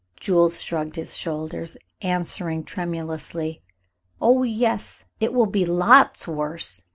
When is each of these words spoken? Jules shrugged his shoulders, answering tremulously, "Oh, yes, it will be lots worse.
Jules 0.19 0.63
shrugged 0.63 0.95
his 0.95 1.15
shoulders, 1.15 1.77
answering 2.01 2.63
tremulously, 2.63 3.61
"Oh, 4.19 4.41
yes, 4.41 5.03
it 5.19 5.31
will 5.31 5.45
be 5.45 5.63
lots 5.63 6.27
worse. 6.27 6.81